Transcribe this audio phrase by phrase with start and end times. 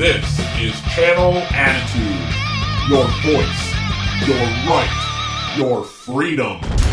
[0.00, 2.88] This is Channel Attitude.
[2.88, 6.89] Your voice, your right, your freedom.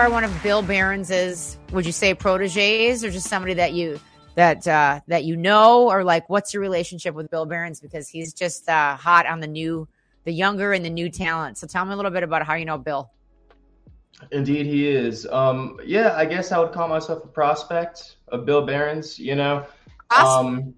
[0.00, 4.00] Are one of Bill Behrens, would you say proteges or just somebody that you
[4.34, 8.32] that uh that you know or like what's your relationship with Bill Behrens because he's
[8.32, 9.86] just uh hot on the new
[10.24, 11.58] the younger and the new talent.
[11.58, 13.10] So tell me a little bit about how you know Bill.
[14.32, 15.26] Indeed, he is.
[15.26, 19.18] Um, yeah, I guess I would call myself a prospect of Bill Behrens.
[19.18, 19.66] You know,
[20.16, 20.74] um,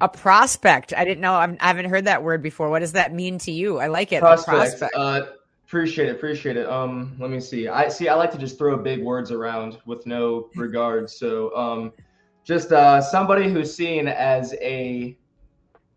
[0.00, 0.92] A prospect.
[0.92, 1.34] I didn't know.
[1.34, 2.70] I'm, I haven't heard that word before.
[2.70, 3.78] What does that mean to you?
[3.78, 4.16] I like it.
[4.16, 4.94] a prospect.
[4.96, 5.26] Uh,
[5.66, 6.12] appreciate it.
[6.12, 6.68] Appreciate it.
[6.68, 7.68] Um, let me see.
[7.68, 8.08] I see.
[8.08, 11.10] I like to just throw big words around with no regard.
[11.10, 11.92] So, um,
[12.44, 15.18] just uh, somebody who's seen as a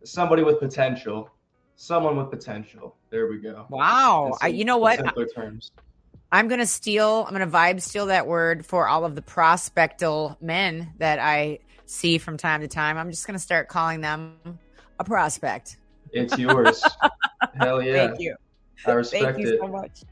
[0.03, 1.29] somebody with potential,
[1.75, 2.95] someone with potential.
[3.11, 3.67] There we go.
[3.69, 4.33] Wow.
[4.41, 4.97] I, you know what?
[4.97, 5.71] Simpler terms.
[6.31, 7.25] I'm gonna steal.
[7.27, 12.17] I'm gonna vibe steal that word for all of the prospectal men that I see
[12.17, 12.97] from time to time.
[12.97, 14.37] I'm just gonna start calling them
[14.99, 15.77] a prospect.
[16.11, 16.83] It's yours.
[17.59, 18.07] Hell yeah.
[18.07, 18.35] Thank you.
[18.85, 19.59] I respect Thank you it.
[19.59, 20.03] so much.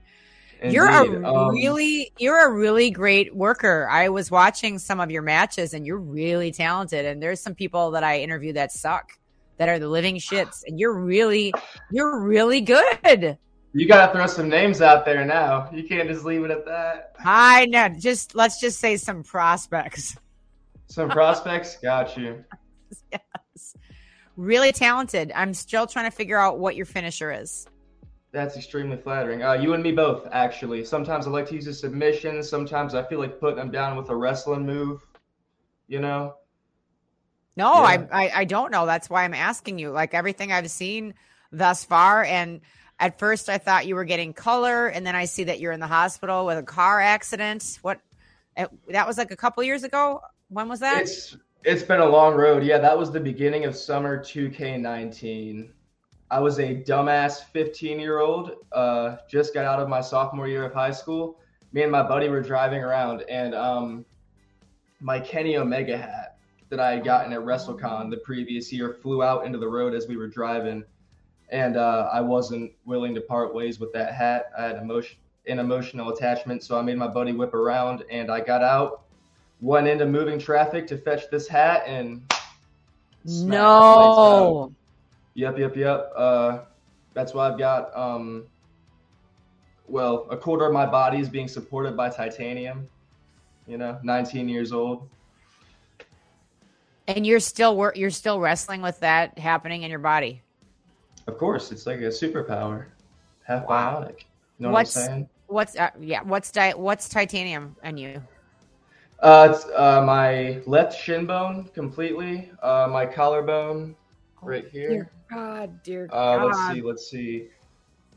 [0.63, 3.87] You're a Um, really you're a really great worker.
[3.89, 7.05] I was watching some of your matches and you're really talented.
[7.05, 9.11] And there's some people that I interview that suck
[9.57, 10.63] that are the living shits.
[10.65, 11.53] And you're really
[11.91, 13.37] you're really good.
[13.73, 15.69] You gotta throw some names out there now.
[15.71, 17.15] You can't just leave it at that.
[17.23, 17.89] I know.
[17.89, 20.17] Just let's just say some prospects.
[20.87, 22.43] Some prospects, got you.
[23.11, 23.75] yes.
[24.37, 25.31] Really talented.
[25.35, 27.67] I'm still trying to figure out what your finisher is.
[28.37, 29.41] That's extremely flattering.
[29.41, 30.85] Uh, you and me both, actually.
[30.85, 32.43] Sometimes I like to use a submission.
[32.43, 35.01] Sometimes I feel like putting them down with a wrestling move.
[35.87, 36.35] You know,
[37.55, 38.05] No, Yeah.
[38.11, 38.85] I, I I don't know.
[38.85, 39.89] That's why I'm asking you.
[39.89, 41.15] Like everything I've seen
[41.51, 42.61] thus far, and
[42.99, 45.79] at first I thought you were getting color, and then I see that you're in
[45.79, 47.79] the hospital with a car accident.
[47.81, 47.99] What?
[48.55, 50.21] it- That was like a couple years ago.
[50.49, 51.01] When was that?
[51.01, 52.63] it's it's been a long road.
[52.63, 55.69] Yeah, that was the beginning of summer 2K19.
[56.29, 58.51] I was a dumbass 15 year old.
[58.71, 61.39] Uh, just got out of my sophomore year of high school.
[61.71, 64.05] Me and my buddy were driving around, and um,
[64.99, 66.37] my Kenny Omega hat
[66.69, 70.07] that I had gotten at WrestleCon the previous year flew out into the road as
[70.07, 70.83] we were driving,
[71.49, 74.47] and uh, I wasn't willing to part ways with that hat.
[74.57, 78.41] I had emotion, an emotional attachment, so I made my buddy whip around, and I
[78.41, 79.03] got out,
[79.61, 82.21] went into moving traffic to fetch this hat, and
[83.25, 84.73] no.
[85.37, 86.11] Yep, yep, yep.
[86.15, 86.59] Uh,
[87.13, 88.45] that's why I've got, um,
[89.87, 92.89] well, a quarter of my body is being supported by titanium.
[93.67, 95.07] You know, 19 years old.
[97.07, 100.41] And you're still wor- you're still wrestling with that happening in your body.
[101.27, 102.85] Of course, it's like a superpower,
[103.43, 104.01] half Wow.
[104.01, 104.21] bionic.
[104.57, 105.29] You know What's- what I'm saying?
[105.45, 106.23] What's uh, yeah?
[106.23, 108.23] What's di- what's titanium in you?
[109.19, 112.51] Uh, it's uh, my left shin bone completely.
[112.63, 113.95] Uh, my collarbone
[114.41, 114.89] right here.
[114.89, 116.45] Dear God, dear Uh, God.
[116.45, 117.47] let's see, let's see.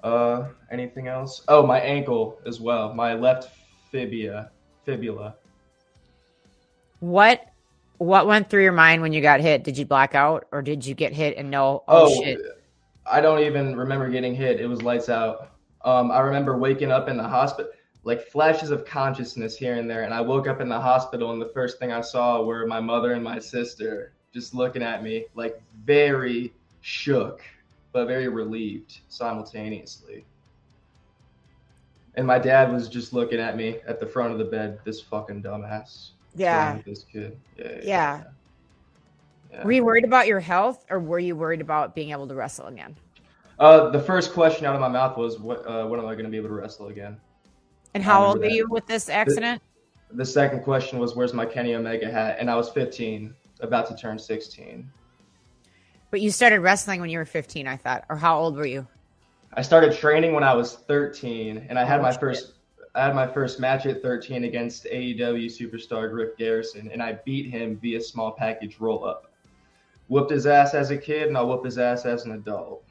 [0.03, 1.43] Uh, anything else?
[1.49, 2.95] Oh, my ankle as well.
[2.95, 3.51] My left
[3.91, 4.51] fibula.
[4.85, 5.35] Fibula.
[7.01, 7.47] What
[7.99, 9.63] what went through your mind when you got hit?
[9.63, 12.39] Did you black out or did you get hit and know oh, Oh, shit?
[13.05, 14.59] I don't even remember getting hit.
[14.59, 15.51] It was lights out.
[15.85, 17.71] Um, I remember waking up in the hospital,
[18.05, 20.05] like flashes of consciousness here and there.
[20.05, 22.81] And I woke up in the hospital, and the first thing I saw were my
[22.81, 27.43] mother and my sister just looking at me, like very shook,
[27.93, 30.25] but very relieved simultaneously.
[32.15, 35.01] And my dad was just looking at me at the front of the bed, this
[35.01, 36.11] fucking dumbass.
[36.35, 36.79] Yeah.
[36.85, 37.39] This kid.
[37.57, 37.65] Yeah.
[37.65, 38.23] yeah, Yeah.
[39.53, 39.65] yeah.
[39.65, 42.67] Were you worried about your health or were you worried about being able to wrestle
[42.67, 42.97] again?
[43.59, 45.67] Uh, the first question out of my mouth was, "What?
[45.67, 47.21] Uh, when am I going to be able to wrestle again?"
[47.93, 49.61] And how old were you with this accident?
[50.13, 53.97] The second question was, "Where's my Kenny Omega hat?" And I was 15, about to
[53.97, 54.91] turn 16.
[56.11, 58.05] But you started wrestling when you were 15, I thought.
[58.09, 58.87] Or how old were you?
[59.55, 62.21] I started training when I was 13, and I had Oh, my shit.
[62.21, 62.53] first.
[62.95, 67.49] I had my first match at 13 against AEW superstar Griff Garrison, and I beat
[67.49, 69.31] him via small package roll up.
[70.09, 72.85] Whooped his ass as a kid, and I'll whoop his ass as an adult.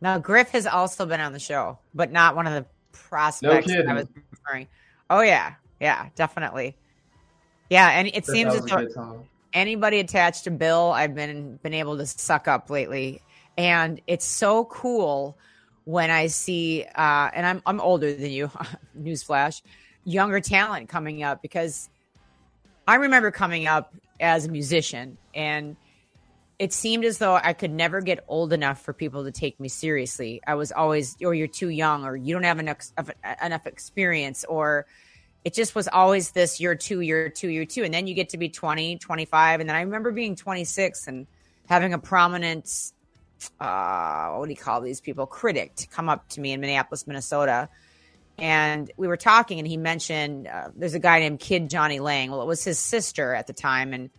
[0.00, 3.88] Now, Griff has also been on the show, but not one of the prospects that
[3.88, 4.68] I was referring.
[5.10, 5.54] Oh, yeah.
[5.80, 6.76] Yeah, definitely.
[7.68, 9.24] Yeah, and it seems as though a good time.
[9.52, 13.22] Anybody attached to Bill, I've been been able to suck up lately,
[13.56, 15.38] and it's so cool
[15.84, 18.50] when I see, uh, and I'm I'm older than you,
[18.98, 19.62] newsflash,
[20.04, 21.88] younger talent coming up because
[22.86, 25.76] I remember coming up as a musician and
[26.60, 29.68] it seemed as though I could never get old enough for people to take me
[29.68, 30.42] seriously.
[30.46, 32.82] I was always, or you're too young, or you don't have enough
[33.42, 34.86] enough experience, or
[35.44, 37.84] it just was always this you're two, you're two, you're two.
[37.84, 39.60] And then you get to be 20, 25.
[39.60, 41.26] And then I remember being 26 and
[41.68, 42.92] having a prominent,
[43.58, 45.26] uh, what do you call these people?
[45.26, 47.68] Critic to come up to me in Minneapolis, Minnesota.
[48.38, 52.30] And we were talking, and he mentioned uh, there's a guy named Kid Jonny Lang.
[52.30, 53.92] Well, it was his sister at the time.
[53.92, 54.10] And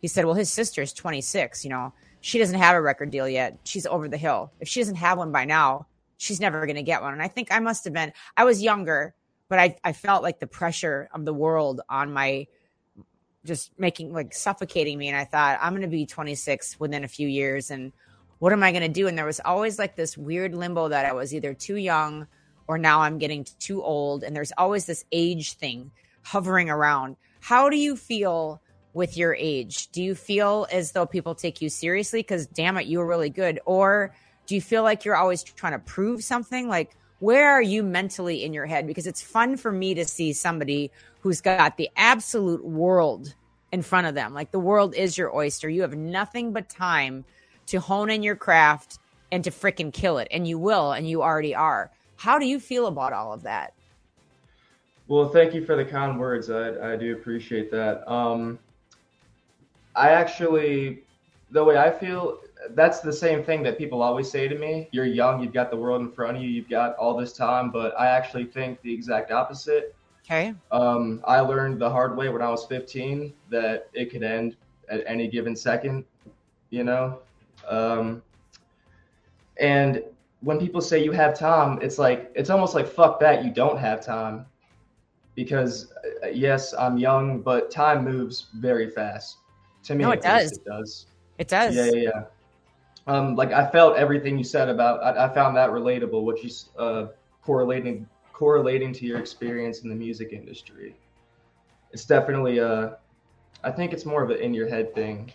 [0.00, 1.64] he said, Well, his sister's 26.
[1.64, 3.58] You know, she doesn't have a record deal yet.
[3.64, 4.52] She's over the hill.
[4.60, 5.86] If she doesn't have one by now,
[6.16, 7.12] she's never going to get one.
[7.12, 9.14] And I think I must have been, I was younger,
[9.48, 12.46] but I, I felt like the pressure of the world on my
[13.44, 15.08] just making like suffocating me.
[15.08, 17.70] And I thought, I'm going to be 26 within a few years.
[17.70, 17.92] And
[18.38, 19.08] what am I going to do?
[19.08, 22.26] And there was always like this weird limbo that I was either too young
[22.68, 24.22] or now I'm getting too old.
[24.22, 25.90] And there's always this age thing
[26.22, 27.16] hovering around.
[27.40, 28.60] How do you feel
[28.92, 29.88] with your age?
[29.88, 32.20] Do you feel as though people take you seriously?
[32.20, 33.60] Because damn it, you were really good.
[33.64, 34.14] Or
[34.46, 36.68] do you feel like you're always trying to prove something?
[36.68, 38.86] Like, where are you mentally in your head?
[38.86, 43.34] Because it's fun for me to see somebody who's got the absolute world
[43.72, 44.34] in front of them.
[44.34, 45.68] Like the world is your oyster.
[45.68, 47.24] You have nothing but time
[47.66, 48.98] to hone in your craft
[49.30, 50.28] and to freaking kill it.
[50.30, 51.90] And you will, and you already are.
[52.16, 53.74] How do you feel about all of that?
[55.06, 56.50] Well, thank you for the kind words.
[56.50, 58.10] I, I do appreciate that.
[58.10, 58.58] Um,
[59.96, 61.02] I actually,
[61.50, 64.88] the way I feel, that's the same thing that people always say to me.
[64.92, 67.70] You're young, you've got the world in front of you, you've got all this time.
[67.70, 69.94] But I actually think the exact opposite.
[70.24, 70.54] Okay.
[70.70, 74.56] Um, I learned the hard way when I was 15 that it could end
[74.90, 76.04] at any given second,
[76.70, 77.20] you know?
[77.66, 78.22] Um,
[79.58, 80.02] and
[80.40, 83.78] when people say you have time, it's like, it's almost like, fuck that, you don't
[83.78, 84.44] have time.
[85.34, 89.38] Because, uh, yes, I'm young, but time moves very fast.
[89.84, 90.52] To me, No, it does.
[90.52, 91.06] It does.
[91.38, 91.74] It does.
[91.74, 92.24] Yeah, yeah, yeah.
[93.08, 95.02] Um, like I felt everything you said about.
[95.02, 96.22] I, I found that relatable.
[96.22, 97.06] What you uh,
[97.42, 100.94] correlating correlating to your experience in the music industry.
[101.90, 102.90] It's definitely uh,
[103.64, 105.32] I think it's more of an in your head thing.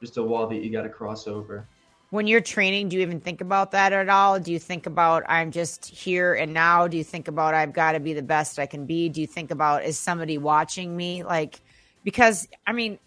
[0.00, 1.66] Just a wall that you got to cross over.
[2.10, 4.38] When you're training, do you even think about that at all?
[4.38, 6.86] Do you think about I'm just here and now?
[6.86, 9.08] Do you think about I've got to be the best I can be?
[9.08, 11.24] Do you think about is somebody watching me?
[11.24, 11.60] Like,
[12.04, 12.98] because I mean,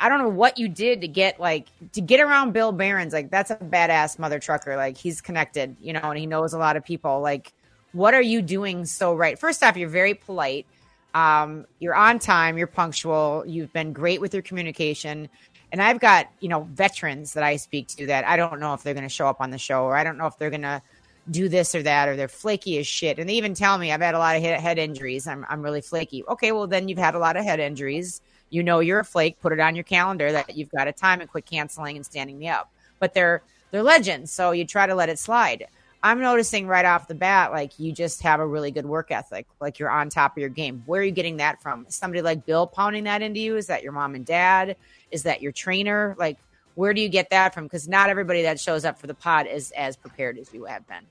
[0.00, 3.12] I don't know what you did to get like to get around Bill Behrens.
[3.12, 4.76] Like, that's a badass mother trucker.
[4.76, 7.20] Like, he's connected, you know, and he knows a lot of people.
[7.20, 7.52] Like,
[7.92, 9.38] what are you doing so right?
[9.38, 10.66] First off, you're very polite.
[11.12, 12.56] Um, you're on time.
[12.56, 13.44] You're punctual.
[13.46, 15.28] You've been great with your communication.
[15.72, 18.82] And I've got, you know, veterans that I speak to that I don't know if
[18.82, 20.62] they're going to show up on the show or I don't know if they're going
[20.62, 20.82] to
[21.30, 23.18] do this or that or they're flaky as shit.
[23.18, 25.26] And they even tell me I've had a lot of head, head injuries.
[25.26, 26.24] I'm, I'm really flaky.
[26.26, 28.20] Okay, well, then you've had a lot of head injuries.
[28.50, 29.40] You know you're a flake.
[29.40, 32.38] Put it on your calendar that you've got a time and quit canceling and standing
[32.38, 32.72] me up.
[32.98, 35.68] But they're they're legends, so you try to let it slide.
[36.02, 39.46] I'm noticing right off the bat, like you just have a really good work ethic.
[39.60, 40.82] Like you're on top of your game.
[40.86, 41.84] Where are you getting that from?
[41.88, 43.56] Somebody like Bill pounding that into you?
[43.56, 44.76] Is that your mom and dad?
[45.10, 46.16] Is that your trainer?
[46.18, 46.38] Like,
[46.74, 47.64] where do you get that from?
[47.64, 50.86] Because not everybody that shows up for the pod is as prepared as you have
[50.88, 51.04] been.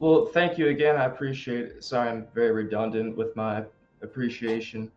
[0.00, 0.96] Well, thank you again.
[0.96, 1.84] I appreciate it.
[1.84, 3.64] Sorry, I'm very redundant with my
[4.02, 4.90] appreciation,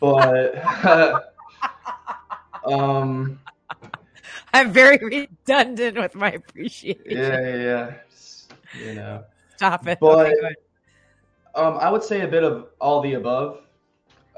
[0.00, 0.54] but
[2.66, 3.38] um,
[4.52, 7.02] I'm very redundant with my appreciation.
[7.06, 7.94] yeah, yeah, yeah.
[8.78, 9.24] You know.
[9.56, 9.98] Stop it.
[10.00, 10.54] But- okay.
[11.54, 13.60] Um, I would say a bit of all the above.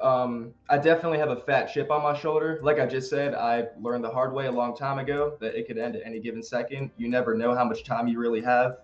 [0.02, 2.59] Um, I definitely have a fat chip on my shoulder.
[2.62, 5.69] Like I just said, I learned the hard way a long time ago that it
[5.69, 6.90] could end at any given second.
[6.97, 8.78] You never know how much time you really have.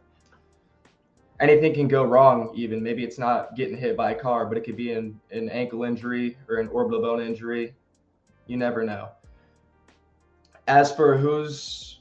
[1.40, 2.82] Anything can go wrong, even.
[2.82, 5.84] Maybe it's not getting hit by a car, but it could be an, an ankle
[5.84, 7.74] injury or an orbital bone injury.
[8.46, 9.08] You never know.
[10.68, 12.00] As for who's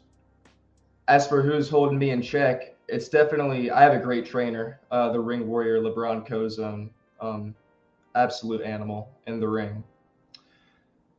[1.07, 5.11] as for who's holding me in check, it's definitely I have a great trainer, uh,
[5.11, 7.55] the Ring Warrior LeBron Kozone, um,
[8.15, 9.83] absolute animal in the ring.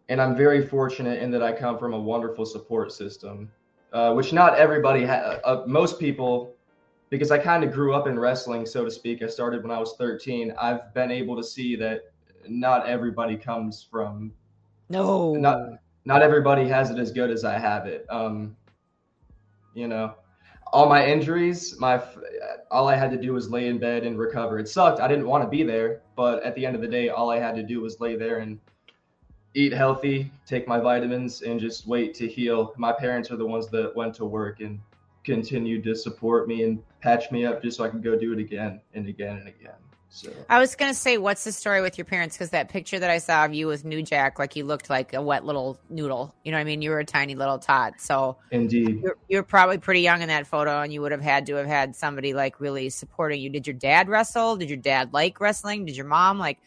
[0.08, 3.50] And I'm very fortunate in that I come from a wonderful support system,
[3.92, 6.56] uh, which not everybody ha- uh, most people,
[7.10, 9.22] because I kind of grew up in wrestling, so to speak.
[9.22, 10.54] I started when I was 13.
[10.58, 12.12] I've been able to see that
[12.48, 14.32] not everybody comes from
[14.88, 15.34] No.
[15.34, 15.58] not
[16.06, 18.06] not everybody has it as good as I have it.
[18.08, 18.56] Um,
[19.74, 20.14] you know,
[20.72, 22.02] all my injuries, my
[22.70, 24.58] all I had to do was lay in bed and recover.
[24.58, 25.00] It sucked.
[25.00, 27.38] I didn't want to be there, but at the end of the day, all I
[27.38, 28.58] had to do was lay there and
[29.54, 32.72] eat healthy, take my vitamins, and just wait to heal.
[32.76, 34.78] My parents are the ones that went to work, and
[35.24, 38.38] continued to support me and patch me up just so I could go do it
[38.38, 39.74] again and again and again.
[40.12, 42.36] So I was gonna say, what's the story with your parents?
[42.36, 45.14] Because that picture that I saw of you with New Jack, like you looked like
[45.14, 46.34] a wet little noodle.
[46.44, 46.82] You know what I mean?
[46.82, 48.00] You were a tiny little tot.
[48.00, 51.46] So indeed, you're, you're probably pretty young in that photo, and you would have had
[51.46, 53.50] to have had somebody like really supporting you.
[53.50, 54.56] Did your dad wrestle?
[54.56, 55.84] Did your dad like wrestling?
[55.84, 56.58] Did your mom like?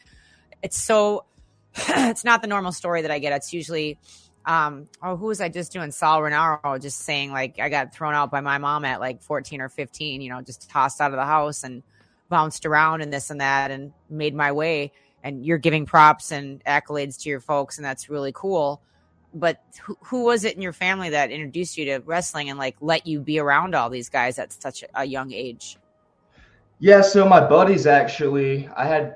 [0.62, 1.26] It's so.
[1.76, 3.34] it's not the normal story that I get.
[3.34, 4.00] It's usually.
[4.46, 5.92] Um, oh, who was I just doing?
[5.92, 9.62] Saul Renaro just saying like I got thrown out by my mom at like 14
[9.62, 11.82] or 15, you know, just tossed out of the house and
[12.30, 14.92] bounced around and this and that and made my way
[15.24, 18.82] and you're giving props and accolades to your folks and that's really cool
[19.36, 22.76] but who, who was it in your family that introduced you to wrestling and like
[22.82, 25.78] let you be around all these guys at such a young age
[26.84, 27.02] yeah.
[27.02, 29.16] So my buddies actually, I had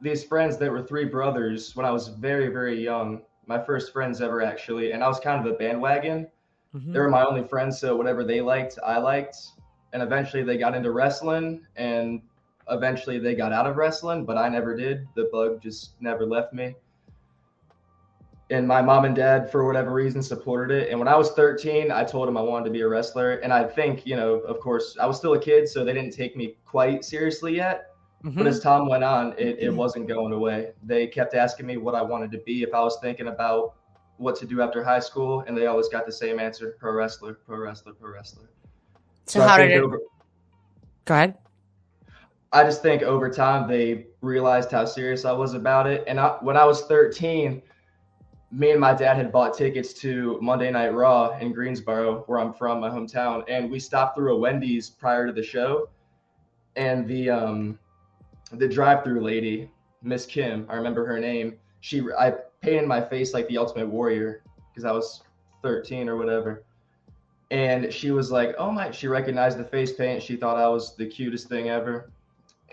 [0.00, 3.22] these friends that were three brothers when I was very very young.
[3.46, 6.28] My first friends ever actually, and I was kind of a bandwagon.
[6.74, 6.92] Mm-hmm.
[6.92, 9.36] They were my only friends, so whatever they liked, I liked.
[9.92, 12.20] And eventually they got into wrestling, and
[12.68, 15.06] eventually they got out of wrestling, but I never did.
[15.14, 16.74] The bug just never left me.
[18.50, 20.90] And my mom and dad, for whatever reason, supported it.
[20.90, 23.34] And when I was 13, I told them I wanted to be a wrestler.
[23.36, 26.12] And I think, you know, of course, I was still a kid, so they didn't
[26.12, 27.93] take me quite seriously yet.
[28.24, 28.36] Mhm.
[28.36, 30.72] But as time went on, it, it wasn't going away.
[30.82, 33.74] They kept asking me what I wanted to be if I was thinking about
[34.16, 37.34] what to do after high school, and they always got the same answer: pro wrestler,
[37.34, 38.48] pro wrestler, pro wrestler.
[39.26, 40.00] so I how did it over-
[41.04, 41.36] go ahead
[42.52, 46.04] I just think over time they realized how serious I was about it.
[46.06, 47.60] And I, when I was 13,
[48.52, 52.52] me and my dad had bought tickets to Monday Night Raw in Greensboro, where I'm
[52.52, 55.88] from, my hometown, and we stopped through a Wendy's prior to the show.
[56.76, 57.78] And the um,
[58.52, 59.70] the drive-through lady,
[60.02, 61.56] Miss Kim, I remember her name.
[61.80, 65.22] She I painted my face like the Ultimate Warrior because I was
[65.62, 66.64] 13 or whatever.
[67.50, 70.22] And she was like, "Oh my!" She recognized the face paint.
[70.22, 72.10] She thought I was the cutest thing ever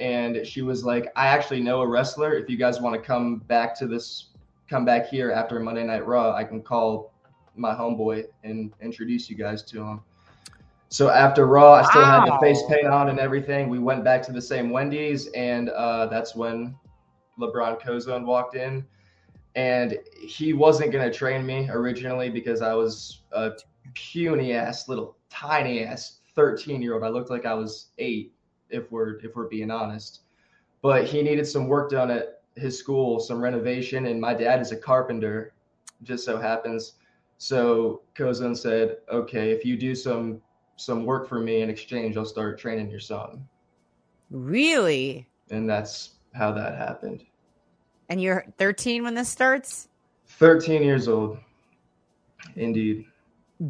[0.01, 2.33] and she was like, I actually know a wrestler.
[2.33, 4.29] If you guys want to come back to this,
[4.69, 7.13] come back here after Monday Night Raw, I can call
[7.55, 10.01] my homeboy and introduce you guys to him.
[10.91, 13.69] So after Raw, I still had the face paint on and everything.
[13.69, 16.75] We went back to the same Wendy's, and uh, that's when
[17.39, 18.85] LeBron Kozone walked in.
[19.55, 23.51] And he wasn't going to train me originally because I was a
[23.93, 27.03] puny ass, little tiny ass 13 year old.
[27.03, 28.33] I looked like I was eight
[28.69, 30.23] if we're if we're being honest.
[30.81, 34.73] But he needed some work done at his school, some renovation, and my dad is
[34.73, 35.53] a carpenter,
[36.03, 36.93] just so happens.
[37.37, 40.41] So Kozone said, "Okay, if you do some
[40.81, 43.47] some work for me in exchange, I'll start training your son."
[44.29, 47.25] really And that's how that happened.
[48.09, 49.89] and you're 13 when this starts
[50.27, 51.37] 13 years old.
[52.55, 53.05] Indeed.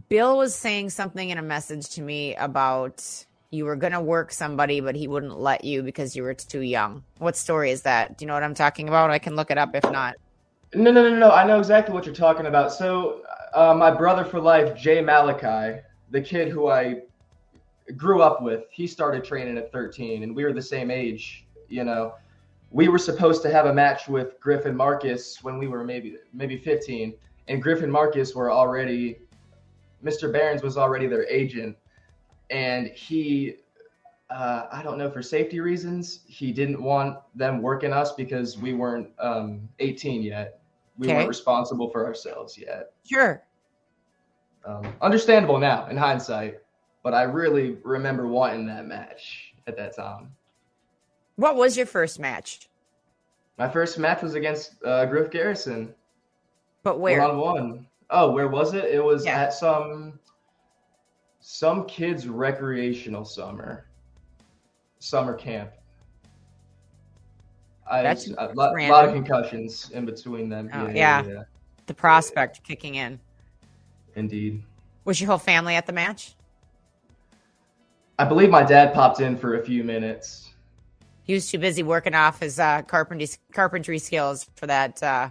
[0.10, 4.32] bill was saying something in a message to me about you were going to work
[4.32, 8.18] somebody but he wouldn't let you because you were too young what story is that
[8.18, 10.16] do you know what i'm talking about i can look it up if not
[10.74, 11.32] No, no, no, no.
[11.32, 12.72] I know exactly what you're talking about.
[12.72, 17.02] So, uh, my brother for life, Jay Malachi, the kid who I
[17.98, 21.46] grew up with, he started training at 13, and we were the same age.
[21.68, 22.14] You know,
[22.70, 26.58] we were supposed to have a match with Griffin Marcus when we were maybe maybe
[26.58, 27.14] 15,
[27.48, 29.20] and Griffin Marcus were already,
[30.04, 30.32] Mr.
[30.32, 31.76] Behrens was already their agent,
[32.50, 33.56] and he
[34.30, 38.74] uh, I don't know for safety reasons, he didn't want them working us because we
[38.74, 40.62] weren't um, 18 yet.
[40.98, 41.18] We Okay.
[41.18, 42.94] weren't responsible for ourselves yet.
[43.06, 43.44] sure
[44.66, 46.60] Um, understandable now in hindsight,
[47.04, 50.32] but I really remember wanting that match at that time.
[51.36, 52.70] what was your first match
[53.58, 55.94] My first match was against uh, Griff Garrison.
[56.84, 57.88] but where One on one.
[58.10, 58.86] Oh, where was it?
[58.86, 59.40] It was Yeah.
[59.42, 60.20] at some
[61.40, 63.86] some kids' recreational summer
[65.00, 65.72] summer camp.
[67.90, 70.70] I, That's a lot, lot of concussions in between them.
[70.74, 71.44] Oh, yeah.
[71.88, 73.20] the prospect kicking in
[74.16, 74.64] indeed.
[75.06, 76.36] was your whole family at the match
[78.20, 80.52] I believe my dad popped in for a few minutes.
[81.24, 85.30] he was too busy working off his uh, carpentry carpentry skills for that uh,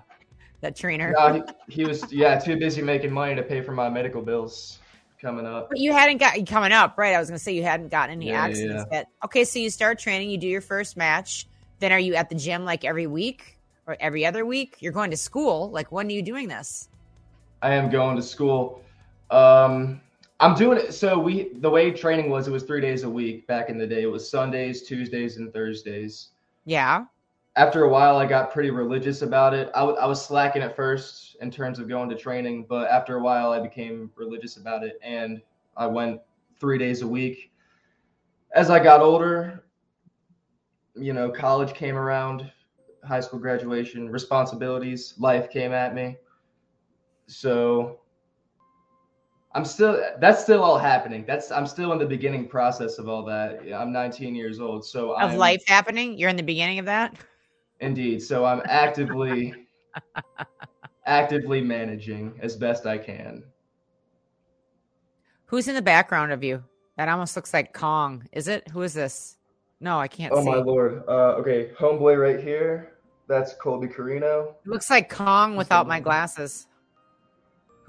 [0.60, 1.34] that trainer No,
[1.68, 4.78] he, he was yeah too busy making money to pay for my medical bills
[5.20, 5.68] coming up.
[5.68, 7.14] But you hadn't got coming up, right?
[7.14, 9.06] I was going to say you hadn't gotten any Yeah, yeah, accidents yet.
[9.25, 11.46] Okay, so you start training, you do your first match.
[11.78, 14.76] Then are you at the gym like every week or every other week?
[14.80, 15.70] You're going to school.
[15.70, 16.88] Like when are you doing this?
[17.62, 18.83] I am going to school.
[19.31, 20.00] Um,
[20.40, 20.95] I'm doing it.
[20.95, 23.87] So we the way training was, it was three days a week back in the
[23.87, 24.02] day.
[24.02, 26.31] It was Sundays, Tuesdays, and Thursdays.
[26.64, 27.05] Yeah.
[27.57, 29.71] After a while, I got pretty religious about it.
[29.75, 33.17] I, w- I was slacking at first in terms of going to training, but after
[33.17, 35.43] a while, I became religious about it, and
[35.76, 36.21] I went
[36.59, 37.50] three days a week.
[38.55, 39.64] As I got older,
[40.95, 42.50] you know, college came around,
[43.05, 46.17] high school graduation, responsibilities, life came at me.
[47.30, 48.00] So
[49.54, 51.25] I'm still that's still all happening.
[51.26, 53.60] That's I'm still in the beginning process of all that.
[53.75, 57.16] I'm 19 years old, so Of I'm, life happening, you're in the beginning of that.
[57.80, 58.22] Indeed.
[58.22, 59.66] So I'm actively
[61.06, 63.44] actively managing as best I can.
[65.46, 66.62] Who's in the background of you?
[66.96, 68.28] That almost looks like Kong.
[68.32, 68.68] Is it?
[68.68, 69.37] Who is this?
[69.80, 70.50] No, I can't Oh see.
[70.50, 71.02] my lord.
[71.08, 72.94] Uh, okay, homeboy right here.
[73.26, 74.54] That's Colby Corino.
[74.64, 76.66] It looks like Kong without my glasses.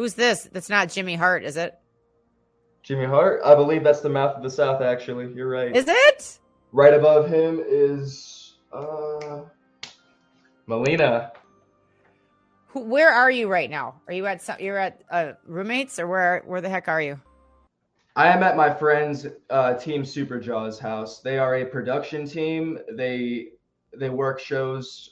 [0.02, 0.50] Who's this?
[0.52, 1.78] That's not Jimmy Hart, is it?
[2.82, 3.40] Jimmy Hart.
[3.46, 4.82] I believe that's the mouth of the South.
[4.82, 5.76] Actually, you're right.
[5.76, 6.40] Is it?
[6.72, 9.42] right above him is uh,
[10.66, 11.34] Melina.
[12.70, 14.02] Who, where are you right now?
[14.08, 17.22] Are you at some, you're at uh, roommates or where where the heck are you?
[18.16, 21.20] I am at my friend's uh, team Super Jaws house.
[21.20, 22.80] They are a production team.
[22.94, 23.50] They
[23.96, 25.12] they work shows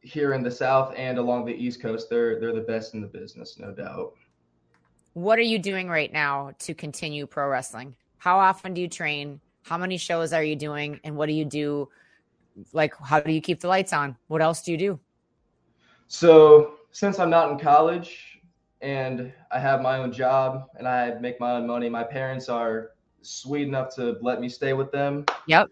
[0.00, 2.08] here in the South and along the East Coast.
[2.10, 4.14] They're they're the best in the business, no doubt.
[5.14, 7.96] What are you doing right now to continue pro wrestling?
[8.18, 9.40] How often do you train?
[9.62, 11.00] How many shows are you doing?
[11.04, 11.88] And what do you do?
[12.72, 14.16] Like, how do you keep the lights on?
[14.28, 15.00] What else do you do?
[16.08, 18.40] So since I'm not in college
[18.80, 22.92] and I have my own job and I make my own money, my parents are
[23.22, 25.24] sweet enough to let me stay with them.
[25.46, 25.68] Yep.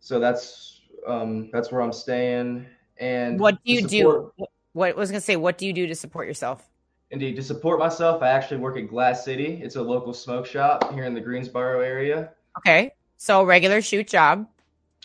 [0.00, 2.66] So that's um, that's where I'm staying.
[2.98, 4.46] And What do you support- do?
[4.72, 6.68] What I was gonna say, what do you do to support yourself?
[7.10, 9.60] Indeed, to support myself, I actually work at Glass City.
[9.62, 12.30] It's a local smoke shop here in the Greensboro area.
[12.58, 12.92] Okay.
[13.16, 14.46] So regular shoot job,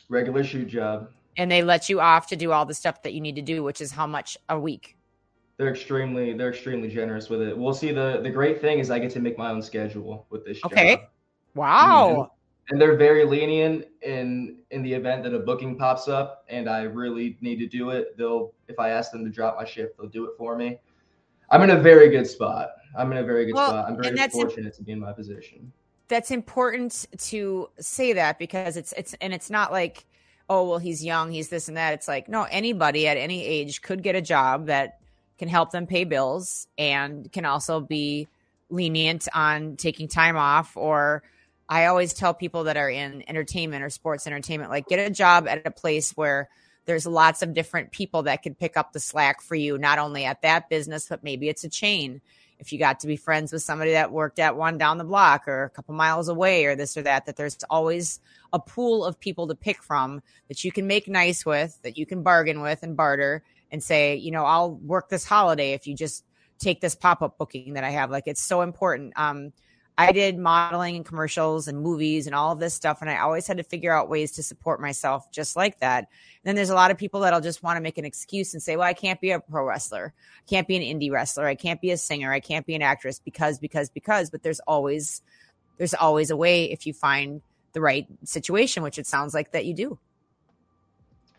[0.09, 1.09] Regular shoot job.
[1.37, 3.63] and they let you off to do all the stuff that you need to do,
[3.63, 4.97] which is how much a week?
[5.57, 7.55] They're extremely they're extremely generous with it.
[7.55, 10.45] We'll see the the great thing is I get to make my own schedule with
[10.45, 10.95] this Okay.
[10.95, 11.01] job.
[11.53, 12.09] Wow.
[12.09, 12.33] Mm-hmm.
[12.69, 16.83] And they're very lenient in in the event that a booking pops up and I
[16.83, 18.15] really need to do it.
[18.17, 20.79] They'll if I ask them to drop my shift, they'll do it for me.
[21.51, 22.73] I'm in a very good spot.
[22.97, 23.85] I'm in a very good Well, spot.
[23.87, 25.71] I'm very fortunate to be in my position.
[26.07, 30.05] That's important to say that because it's it's and it's not like,
[30.49, 31.93] oh well, he's young, he's this and that.
[31.93, 34.99] It's like, no, anybody at any age could get a job that
[35.39, 38.27] can help them pay bills and can also be
[38.69, 41.23] lenient on taking time off or
[41.69, 45.47] I always tell people that are in entertainment or sports entertainment, like get a job
[45.47, 46.49] at a place where
[46.85, 50.25] there's lots of different people that could pick up the slack for you, not only
[50.25, 52.21] at that business, but maybe it's a chain.
[52.57, 55.47] If you got to be friends with somebody that worked at one down the block
[55.47, 58.19] or a couple miles away or this or that, that there's always
[58.51, 62.07] a pool of people to pick from that you can make nice with, that you
[62.07, 65.95] can bargain with and barter and say, you know, I'll work this holiday if you
[65.95, 66.25] just
[66.57, 68.09] take this pop up booking that I have.
[68.09, 69.13] Like it's so important.
[69.15, 69.53] Um,
[69.99, 73.01] I did modeling and commercials and movies and all of this stuff.
[73.01, 76.05] And I always had to figure out ways to support myself just like that.
[76.05, 78.63] And then there's a lot of people that'll just want to make an excuse and
[78.63, 80.13] say, well, I can't be a pro wrestler.
[80.37, 81.45] I can't be an indie wrestler.
[81.47, 82.31] I can't be a singer.
[82.31, 85.21] I can't be an actress because, because, because, but there's always,
[85.77, 87.41] there's always a way if you find
[87.73, 89.99] the right situation, which it sounds like that you do.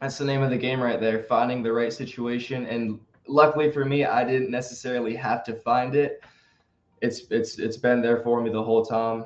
[0.03, 2.67] That's the name of the game right there, finding the right situation.
[2.67, 6.23] And luckily for me, I didn't necessarily have to find it.
[7.01, 9.25] It's it's it's been there for me the whole time.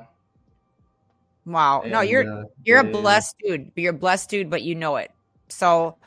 [1.45, 1.83] Wow.
[1.85, 3.71] no, you're, uh, You're yeah, a blessed dude.
[3.75, 5.11] You're a blessed dude, but you know it.
[5.49, 5.97] So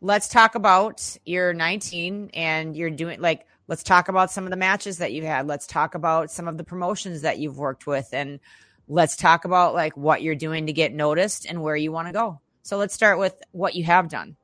[0.00, 4.56] let's talk about you're 19 and you're doing like let's talk about some of the
[4.56, 5.46] matches that you've had.
[5.46, 8.40] Let's talk about some of the promotions that you've worked with and
[8.88, 12.12] let's talk about like what you're doing to get noticed and where you want to
[12.12, 12.40] go.
[12.62, 14.36] So let's start with what you have done.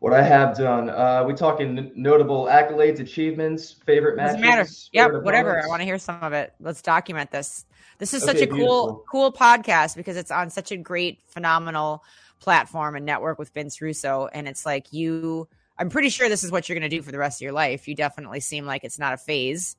[0.00, 0.90] What I have done.
[0.90, 4.90] Uh, we talking notable accolades, achievements, favorite Doesn't matches.
[4.92, 5.14] matter.
[5.14, 5.60] Yep, whatever.
[5.62, 6.54] I want to hear some of it.
[6.60, 7.66] Let's document this.
[7.98, 9.04] This is Okay, such a cool, beautiful.
[9.10, 12.04] cool podcast because it's on such a great, phenomenal
[12.38, 14.28] platform and network with Vince Russo.
[14.32, 17.10] And it's like you, I'm pretty sure this is what you're going to do for
[17.10, 17.88] the rest of your life.
[17.88, 19.74] You definitely seem like it's not a phase.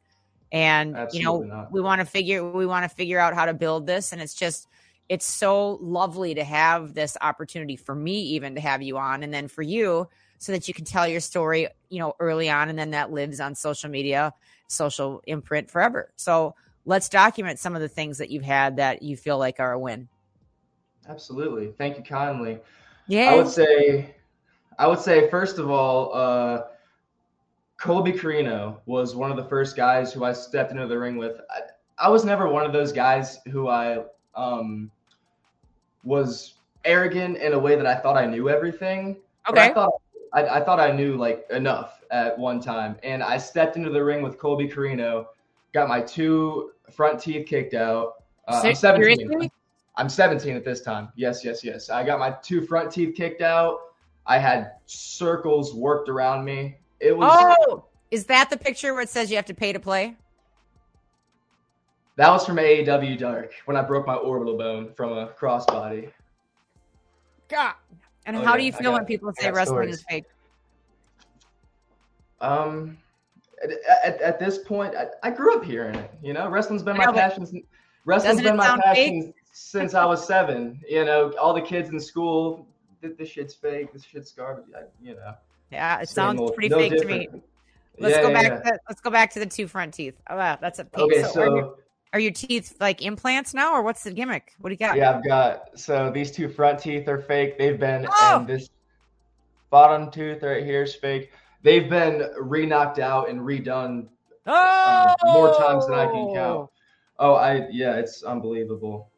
[0.51, 1.71] And you know, not.
[1.71, 4.12] we want to figure, we want to figure out how to build this.
[4.12, 4.67] And it's just,
[5.10, 9.34] it's so lovely to have this opportunity for me, even to have you on, and
[9.34, 12.78] then for you, so that you can tell your story, you know, early on, and
[12.78, 14.32] then that lives on social media,
[14.67, 16.12] social imprint forever.
[16.15, 19.74] So let's document some of the things that you've had that you feel like are
[19.74, 20.08] a win.
[21.08, 21.74] Absolutely.
[21.78, 22.60] Thank you kindly.
[23.08, 23.32] Yeah.
[23.32, 24.15] I would say,
[24.78, 26.62] I would say first of all, uh,
[27.78, 31.39] Colby Corino was one of the first guys who I stepped into the ring with.
[31.50, 31.62] I,
[31.98, 34.04] I was never one of those guys who I
[34.36, 34.91] um,
[36.10, 39.17] was arrogant in a way that I thought I knew everything.
[39.48, 39.62] Okay.
[39.62, 39.93] I thought
[40.34, 44.04] I, I thought I knew like enough at one time, and I stepped into the
[44.04, 45.28] ring with Colby Corino
[45.72, 48.24] got my two front teeth kicked out.
[48.48, 49.17] Uh, I'm 17.
[49.17, 49.52] seriously?
[49.95, 51.10] I'm 17 at this time.
[51.15, 51.89] Yes, yes, yes.
[51.89, 53.80] I got my two front teeth kicked out.
[54.26, 56.78] I had circles worked around me.
[57.00, 59.80] It was Oh, is that the picture where it says you have to pay to
[59.80, 60.15] play?
[62.19, 66.12] That was from AEW Dark when I broke my orbital bone from a crossbody.
[67.47, 67.75] God.
[68.25, 69.95] And Oh, how yeah, do you feel when people say wrestling stories.
[69.99, 70.25] is fake?
[72.41, 72.97] Um,
[73.63, 73.69] at,
[74.03, 76.12] at, at this point, I, I grew up hearing it.
[76.21, 77.63] You know, wrestling's been my know, passion.
[78.03, 80.82] Wrestling's been my passion since I was seven.
[80.86, 82.67] You know, all the kids in school,
[83.01, 83.93] "Th- this shit's fake.
[83.93, 84.65] This shit's garbage.
[84.75, 85.36] I, you know,
[85.71, 87.29] Yeah, it sounds old- pretty no fake to me.
[87.97, 88.62] Let's Yeah, go yeah, back.
[88.65, 88.71] yeah.
[88.71, 90.15] To, let's go back to the two front teeth.
[90.29, 91.05] Oh, wow, that's a pain.
[91.05, 91.77] Okay, so, so
[92.13, 94.54] are your teeth like implants now, or what's the gimmick?
[94.60, 94.98] What do you got?
[94.98, 97.58] yeah, I've got so these two front teeth are fake.
[97.58, 98.38] They've been Oh!
[98.39, 98.69] and this
[99.69, 101.32] bottom tooth right here is fake.
[101.62, 104.08] They've been re-knocked out and redone
[104.48, 106.34] Oh, more times than I can oh!
[106.34, 106.69] count.
[107.19, 109.10] Oh, I yeah, it's unbelievable.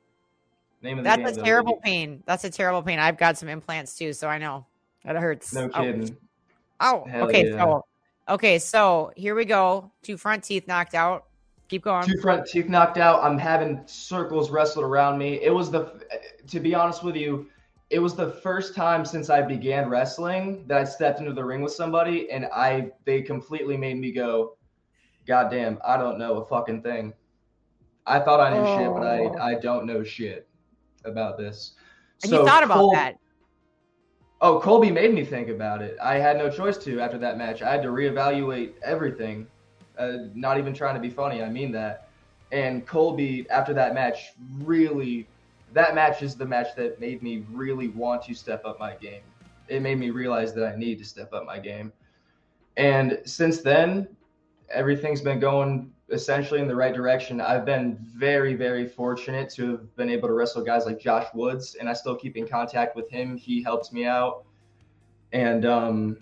[0.82, 1.24] Name of the game.
[1.24, 2.24] That's a terrible pain.
[2.26, 2.98] That's a terrible pain.
[3.00, 4.66] I've got some implants too, so I know
[5.06, 5.54] that hurts.
[5.54, 5.82] No Oh.
[5.82, 6.18] kidding.
[6.80, 7.52] Oh, Hell okay.
[7.52, 7.58] yeah.
[7.64, 7.86] So,
[8.28, 9.92] okay, so here we go.
[10.02, 11.26] Two front teeth knocked out.
[11.72, 12.04] Keep going.
[12.04, 13.24] Two front teeth knocked out.
[13.24, 15.42] I'm having circles wrestled around me.
[15.42, 16.02] It was the,
[16.48, 17.48] to be honest with you,
[17.90, 21.62] it was the first time since I began wrestling that I stepped into the ring
[21.62, 24.58] with somebody, and I they completely made me go,
[25.26, 27.14] God damn, I don't know a fucking thing.
[28.06, 29.38] I thought I knew shit, but Oh.
[29.42, 30.50] I I don't know shit
[31.06, 31.76] about this.
[32.24, 33.16] and you thought about Col- that.
[34.42, 35.96] Oh, Colby made me think about it.
[36.04, 37.62] I had no choice to after that match.
[37.62, 39.48] I had to reevaluate everything.
[39.98, 42.08] Uh, not even trying to be funny, I mean that.
[42.52, 45.28] And Colby, after that match, really,
[45.74, 49.22] that match is the match that made me really want to step up my game.
[49.68, 51.94] It made me realize that I need to step up my game.
[52.78, 54.08] And since then,
[54.70, 57.40] everything's been going essentially in the right direction.
[57.40, 61.76] I've been very, very fortunate to have been able to wrestle guys like Josh Woods,
[61.76, 63.38] and I still keep in contact with him.
[63.38, 64.44] He helps me out.
[65.32, 66.18] And um,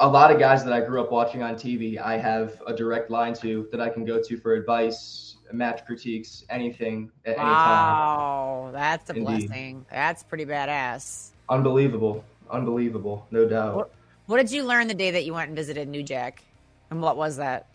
[0.00, 3.10] a lot of guys that I grew up watching on TV, I have a direct
[3.10, 7.46] line to that I can go to for advice, match critiques, anything at any time.
[7.46, 9.48] Wow, that's a Indeed.
[9.48, 9.86] blessing.
[9.90, 11.30] That's pretty badass.
[11.48, 12.24] Unbelievable.
[12.50, 13.26] Unbelievable.
[13.30, 13.76] No doubt.
[13.76, 13.90] What-
[14.26, 16.42] What did you learn the day that you went and visited New Jack?
[16.90, 17.66] And what was that?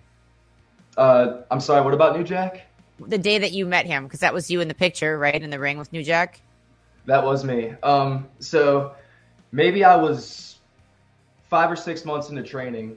[0.97, 2.63] Uh, I'm sorry, what about New Jack?
[2.99, 5.39] The day that you met him, because that was you in the picture, right?
[5.41, 6.41] In the ring with New Jack?
[7.05, 7.75] That was me.
[7.83, 8.93] Um, so
[9.51, 10.48] maybe I was
[11.49, 12.95] five or six months into training,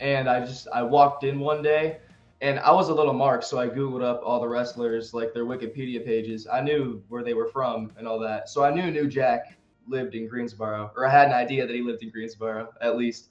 [0.00, 1.98] and I just I walked in one day,
[2.40, 5.44] and I was a little mark, so I googled up all the wrestlers, like their
[5.44, 6.46] Wikipedia pages.
[6.46, 9.56] I knew where they were from and all that, so I knew New Jack
[9.88, 13.30] lived in Greensboro, or I had an idea that he lived in Greensboro at least,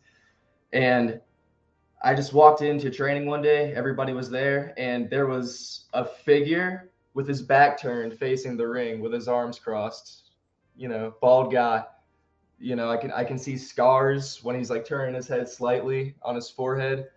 [0.73, 1.21] and.
[2.01, 3.73] I just walked into training one day.
[3.73, 9.01] Everybody was there, and there was a figure with his back turned facing the ring
[9.01, 10.31] with his arms crossed
[10.77, 11.83] you know bald guy
[12.59, 16.15] you know i can i can see scars when he's like turning his head slightly
[16.21, 17.07] on his forehead.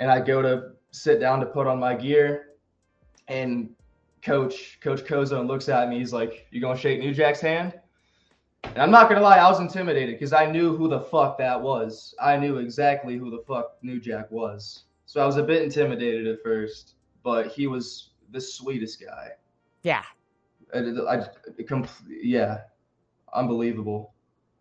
[0.00, 2.50] And i go to sit down to put on my gear
[3.28, 3.70] and
[4.22, 5.98] coach coach kozone looks at me.
[5.98, 7.74] He's like you gonna shake new jack's hand?
[8.64, 11.60] And i'm not gonna lie i was intimidated because i knew who the fuck that
[11.60, 12.14] was.
[12.20, 14.84] I knew exactly who the fuck new jack was.
[15.06, 19.32] So i was a bit intimidated at first but he was the sweetest guy.
[19.82, 20.02] Yeah.
[20.74, 21.26] I, I,
[21.62, 22.62] compl- yeah,
[23.34, 24.12] unbelievable.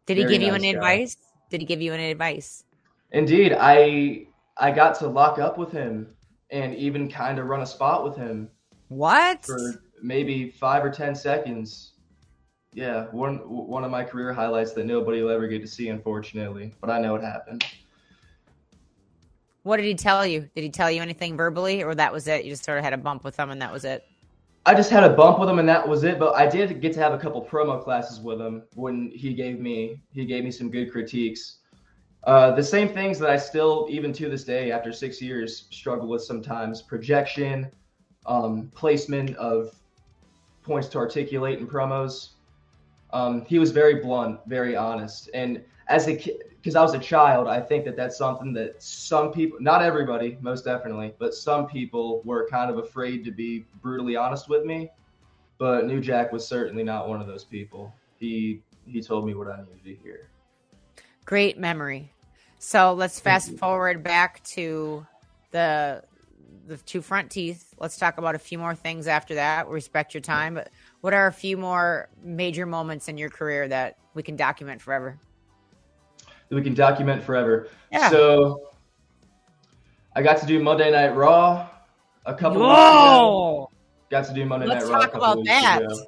[0.08, 0.78] Did he Very give you any guy.
[0.78, 1.18] advice?
[1.50, 2.64] Did he give you any advice?
[3.12, 6.08] Indeed, I I got to lock up with him
[6.50, 8.50] and even kind of run a spot with him
[8.88, 9.46] What?
[9.46, 11.94] for maybe five or ten seconds.
[12.74, 16.74] Yeah, one one of my career highlights that nobody will ever get to see, unfortunately.
[16.80, 17.66] But I know it happened.
[19.64, 20.50] What did he tell you?
[20.56, 22.46] Did he tell you anything verbally, or that was it?
[22.46, 24.06] You just sort of had a bump with him, and that was it.
[24.68, 26.20] I just had a bump with him and that was it.
[26.20, 29.62] But I did get to have a couple promo classes with him when he gave
[29.62, 31.60] me he gave me some good critiques.
[32.26, 36.10] Uh, the same things that I still, even to this day, after six years, struggle
[36.10, 37.72] with sometimes: projection,
[38.26, 39.74] um, placement of
[40.64, 42.32] points to articulate in promos.
[43.14, 47.00] Um, he was very blunt, very honest, and as a kid, because I was a
[47.00, 51.66] child, I think that that's something that some people, not everybody, most definitely, but some
[51.66, 54.92] people were kind of afraid to be brutally honest with me.
[55.60, 57.94] But New Jack was certainly not one of those people.
[58.20, 60.28] He he told me what I needed to hear.
[61.24, 62.12] Great memory.
[62.60, 65.08] So let's fast forward back to
[65.52, 66.04] the
[66.66, 67.74] the two front teeth.
[67.80, 69.70] Let's talk about a few more things after that.
[69.70, 73.96] Respect your time, but what are a few more major moments in your career that
[74.16, 75.18] we can document forever?
[76.50, 77.70] That we can document forever.
[77.92, 78.10] Yeah.
[78.10, 78.70] So
[80.16, 81.70] I got to do Monday Night Raw
[82.26, 83.68] a couple weeks ago.
[83.68, 83.72] Whoa!
[84.10, 85.00] Got to do Monday Let's Night Raw.
[85.00, 85.82] a talk couple about weeks that.
[85.84, 86.06] ago.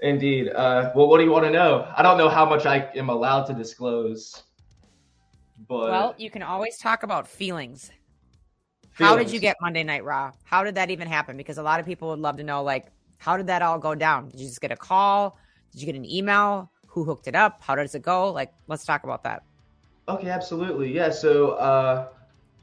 [0.00, 0.50] Indeed.
[0.50, 1.92] Uh, well, what do you want to know?
[1.96, 4.44] I don't know how much I am allowed to disclose,
[5.68, 7.90] but Well, you can always talk about feelings.
[8.92, 10.32] How did you get Monday Night Raw?
[10.44, 11.36] How did that even happen?
[11.36, 12.86] Because a lot of people would love to know, like,
[13.18, 14.28] how did that all go down?
[14.28, 15.36] Did you just get a call?
[15.72, 16.70] Did you get an email?
[16.86, 17.60] Who hooked it up?
[17.62, 18.32] How does it go?
[18.32, 19.42] Like, let's talk about that.
[20.08, 20.92] Okay, absolutely.
[20.92, 21.10] Yeah.
[21.10, 22.08] So, uh,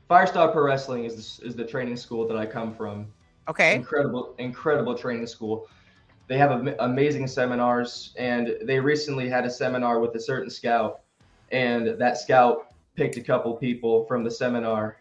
[0.09, 3.07] Firestar Pro Wrestling is the, is the training school that I come from.
[3.47, 3.75] Okay.
[3.75, 5.67] Incredible, incredible training school.
[6.27, 11.01] They have am- amazing seminars, and they recently had a seminar with a certain scout,
[11.51, 14.97] and that scout picked a couple people from the seminar,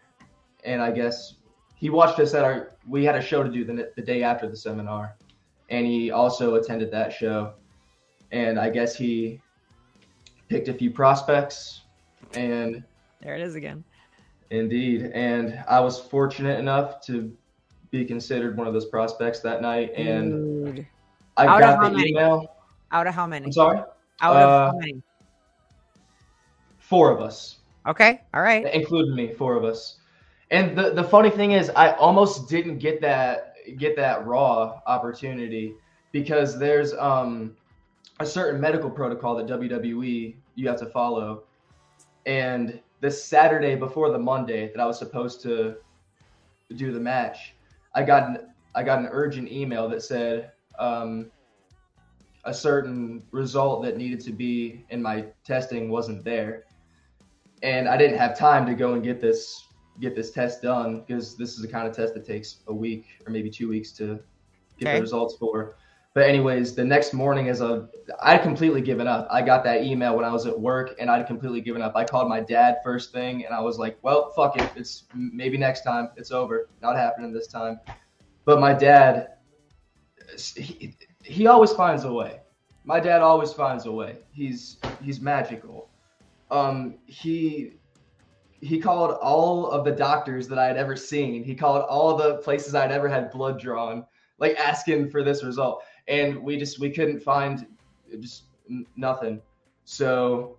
[0.63, 1.35] and I guess
[1.75, 2.73] he watched us at our.
[2.87, 5.15] We had a show to do the, the day after the seminar,
[5.69, 7.53] and he also attended that show,
[8.31, 9.41] and I guess he
[10.47, 11.81] picked a few prospects,
[12.33, 12.83] and
[13.21, 13.83] There it is again.
[14.51, 15.11] Indeed.
[15.13, 17.35] And I was fortunate enough to
[17.91, 19.91] be considered one of those prospects that night.
[19.95, 20.87] And Dude.
[21.37, 22.09] I Out of got how the many?
[22.09, 22.55] email.
[22.91, 23.45] Out of how many?
[23.45, 23.79] I'm sorry?
[24.21, 25.01] Out of Uh, how many?
[26.77, 28.21] Four of us, Okay.
[28.33, 28.65] All right.
[28.73, 29.97] including me, four of us.
[30.51, 35.73] And the, the funny thing is, I almost didn't get that get that raw opportunity
[36.11, 37.55] because there's um
[38.19, 41.43] a certain medical protocol that WWE you have to follow.
[42.25, 45.75] And this Saturday before the Monday that I was supposed to
[46.75, 47.55] do the match,
[47.93, 48.37] I got an
[48.73, 51.31] I got an urgent email that said um,
[52.43, 56.65] a certain result that needed to be in my testing wasn't there,
[57.63, 59.67] and I didn't have time to go and get this
[60.01, 63.05] get this test done because this is the kind of test that takes a week
[63.25, 64.19] or maybe two weeks to
[64.77, 64.95] get Okay.
[64.95, 65.77] the results for.
[66.15, 67.89] But anyways, the next morning, as a
[68.21, 69.27] I'd completely given up.
[69.29, 71.91] I got that email when I was at work, and I'd completely given up.
[71.93, 74.71] I called my dad first thing, and I was like, "Well, fuck it.
[74.77, 76.11] It's maybe next time.
[76.15, 76.69] It's over.
[76.81, 77.81] Not happening this time."
[78.45, 79.33] But my dad,
[80.55, 82.39] he, he always finds a way.
[82.85, 84.19] My dad always finds a way.
[84.31, 85.89] He's he's magical.
[86.49, 87.73] Um, he
[88.61, 91.43] he called all of the doctors that I had ever seen.
[91.43, 94.05] He called all the places I'd ever had blood drawn,
[94.39, 97.65] like asking for this result, and we just we couldn't find
[98.19, 98.43] just
[98.95, 99.41] nothing.
[99.85, 100.57] So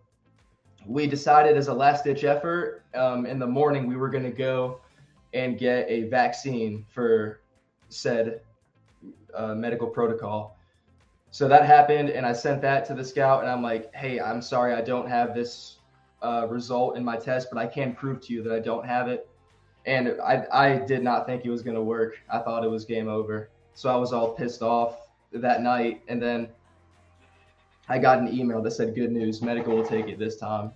[0.86, 4.30] we decided as a last ditch effort um, in the morning we were going to
[4.30, 4.80] go
[5.34, 7.40] and get a vaccine for
[7.88, 8.40] said
[9.34, 10.56] uh, medical protocol.
[11.30, 14.40] So that happened, and I sent that to the scout, and I'm like, "Hey, I'm
[14.40, 15.78] sorry, I don't have this
[16.22, 19.08] uh, result in my test, but I can prove to you that I don't have
[19.08, 19.28] it."
[19.84, 22.18] And I, I did not think it was going to work.
[22.30, 23.50] I thought it was game over.
[23.74, 26.48] So I was all pissed off that night, and then
[27.88, 30.72] I got an email that said, "Good news, medical will take it this time,"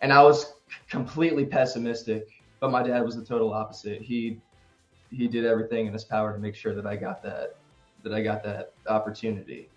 [0.00, 0.54] and I was
[0.88, 2.28] completely pessimistic.
[2.60, 4.02] But my dad was the total opposite.
[4.02, 4.40] He
[5.10, 7.56] he did everything in his power to make sure that I got that
[8.02, 9.68] that I got that opportunity.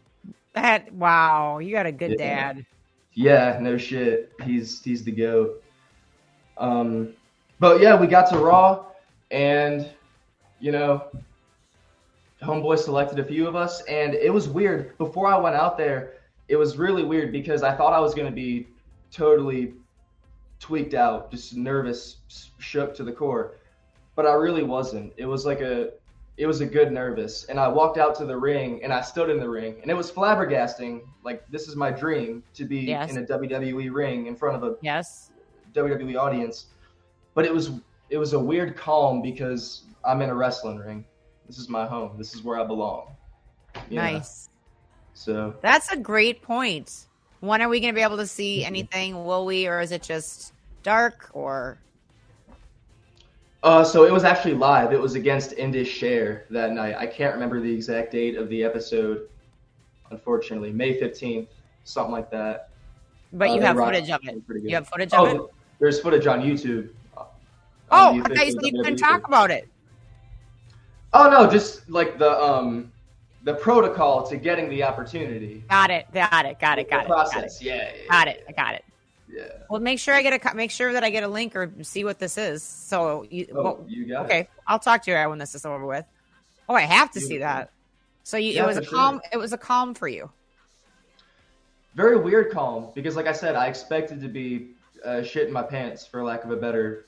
[0.54, 2.54] That wow, you got a good Yeah.
[2.54, 2.66] dad.
[3.14, 4.32] Yeah, no shit.
[4.44, 5.64] He's he's the goat.
[6.58, 7.14] Um,
[7.60, 8.86] but yeah, we got to Raw,
[9.32, 9.90] and
[10.60, 11.06] you know,
[12.46, 14.98] Homeboy selected a few of us, and it was weird.
[14.98, 16.14] Before I went out there,
[16.48, 18.68] it was really weird because I thought I was gonna be
[19.12, 19.74] totally
[20.60, 22.18] tweaked out, just nervous,
[22.60, 23.56] shook to the core,
[24.16, 25.14] but I really wasn't.
[25.18, 25.90] It was like a
[26.38, 29.30] it was a good nervous and i walked out to the ring and i stood
[29.30, 33.10] in the ring and it was flabbergasting like this is my dream to be Yes.
[33.10, 35.32] in a wwe ring in front of a Yes.
[35.74, 36.66] wwe audience
[37.36, 37.72] but it was
[38.10, 41.06] it was a weird calm because i'm in a wrestling ring
[41.48, 43.08] this is my home this is where i belong
[43.90, 44.04] you know?
[44.04, 44.50] Nice.
[45.14, 47.08] so That's a great point.
[47.42, 49.26] When are we going to be able to see anything?
[49.26, 51.30] Will we, or is it just dark?
[51.34, 51.78] Or
[53.64, 54.94] Uh, so it was actually live.
[54.94, 56.96] It was against Indus Sher that night.
[56.98, 59.28] I can't remember the exact date of the episode,
[60.10, 60.72] unfortunately.
[60.72, 61.48] May 15th,
[61.84, 62.70] something like that.
[63.34, 64.42] but Uh, you have footage of it.
[64.64, 65.38] You have footage of it.
[65.38, 66.90] Oh, there's footage on YouTube.
[67.18, 67.28] uh, on
[67.92, 69.68] Oh, the I thought you said you couldn't talk about it.
[71.18, 72.92] Oh no, just like the um
[73.44, 75.64] the protocol to getting the opportunity.
[75.70, 76.08] Got it.
[76.14, 76.60] Got it.
[76.60, 76.88] Got it.
[76.88, 77.06] The Got it.
[77.06, 77.08] Got it.
[77.08, 77.62] process.
[77.62, 78.44] Yeah, yeah, Got it.
[78.50, 78.84] I got it.
[79.30, 79.44] Yeah.
[79.70, 82.04] Well, make sure I get a make sure that I get a link or see
[82.04, 82.62] what this is.
[82.64, 84.26] So you, Oh, well, you got it.
[84.26, 86.06] okay, I'll talk to you when this is over with.
[86.68, 87.48] Oh, I have to see Beautiful.
[87.54, 87.72] that.
[88.24, 88.98] So you, Yeah, it was a for sure.
[88.98, 89.22] calm.
[89.32, 90.30] It was a calm for you.
[91.96, 94.72] very weird calm because like i said i expected to be
[95.06, 97.06] uh, shit in my pants for lack of a better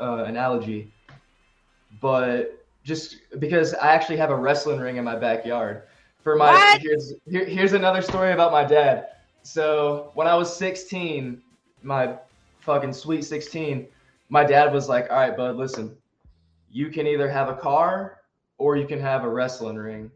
[0.00, 0.92] uh, analogy
[2.02, 5.82] but just because i actually have a wrestling ring in my backyard
[6.22, 6.80] for my What?
[6.80, 9.08] here's here, here's another story about my dad
[9.42, 11.40] so when i was 16
[11.82, 12.16] my
[12.60, 13.86] fucking sweet 16
[14.28, 15.96] my dad was like all right bud listen
[16.70, 18.18] you can either have a car
[18.58, 20.10] or you can have a wrestling ring.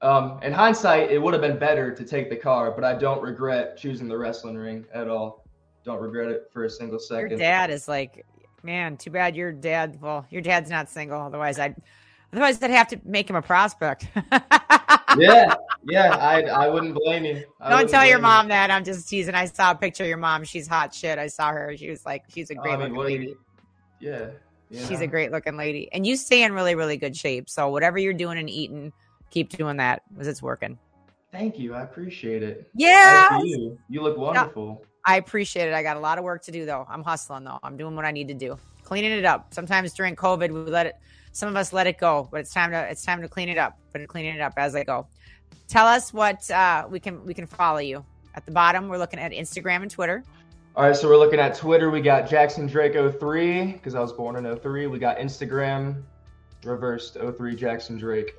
[0.00, 3.22] Um, in hindsight, it would have been better to take the car, but I don't
[3.22, 5.44] regret choosing the wrestling ring at all.
[5.84, 7.20] Don't regret it for a single second.
[7.20, 7.38] Your second.
[7.38, 8.24] dad is like,
[8.64, 9.98] man, too bad your dad.
[10.00, 11.20] Well, your dad's not single.
[11.20, 11.76] Otherwise, I'd
[12.32, 14.08] otherwise I'd have to make him a prospect.
[15.18, 15.54] yeah,
[15.86, 17.44] yeah, I I wouldn't blame you.
[17.60, 18.36] I Don't tell your blame you.
[18.36, 18.70] mom that.
[18.70, 19.34] I'm just teasing.
[19.34, 20.44] I saw a picture of your mom.
[20.44, 21.18] She's hot shit.
[21.18, 21.76] I saw her.
[21.76, 23.26] She was like, she's a Oh, great I mean, looking lady.
[23.26, 23.38] you-
[24.00, 24.30] Yeah,
[24.70, 25.88] you She's a great looking lady.
[25.92, 27.48] And you stay in really, really good shape.
[27.48, 28.92] So whatever you're doing and eating,
[29.30, 30.78] keep doing that because it's working.
[31.30, 31.74] Thank you.
[31.74, 32.68] I appreciate it.
[32.74, 33.40] Yeah.
[33.42, 33.78] You.
[33.88, 34.84] You look wonderful.
[35.06, 35.74] I appreciate it.
[35.74, 36.86] I got a lot of work to do though.
[36.88, 37.58] I'm hustling though.
[37.62, 38.58] I'm doing what I need to do.
[38.82, 39.52] Cleaning it up.
[39.52, 40.96] Sometimes during COVID, we let it
[41.32, 43.58] some of us let it go, but it's time to it's time to clean it
[43.58, 43.78] up.
[43.92, 45.06] But cleaning it up as I go.
[45.68, 48.04] Tell us what uh, we can we can follow you.
[48.34, 50.24] At the bottom, we're looking at Instagram and Twitter.
[50.76, 51.90] All right, so we're looking at Twitter.
[51.90, 54.88] We got Jackson Drake 03 because I was born in 03.
[54.88, 56.02] We got Instagram
[56.64, 58.34] reversed 03 Jackson Drake.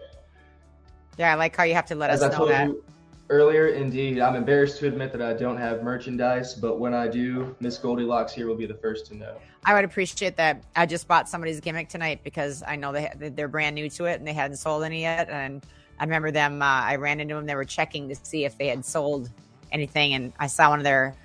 [1.17, 2.67] Yeah, I like how you have to let As us I know that.
[2.67, 2.83] you
[3.29, 7.55] earlier, indeed, I'm embarrassed to admit that I don't have merchandise, but when I do,
[7.59, 9.35] Miss Goldilocks here will be the first to know.
[9.63, 10.63] I would appreciate that.
[10.75, 14.19] I just bought somebody's gimmick tonight because I know they they're brand new to it
[14.19, 15.27] and they hadn't sold any yet.
[15.29, 15.65] And
[15.99, 16.61] I remember them.
[16.61, 17.45] Uh, I ran into them.
[17.47, 19.29] They were checking to see if they had sold
[19.71, 21.15] anything, and I saw one of their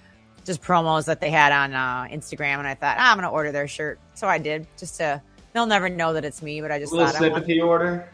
[0.47, 3.31] just promos that they had on uh, Instagram, and I thought ah, I'm going to
[3.31, 3.99] order their shirt.
[4.15, 5.21] So I did, just to.
[5.53, 7.61] They'll never know that it's me, but I just A little thought, I want- sympathy
[7.61, 8.09] order.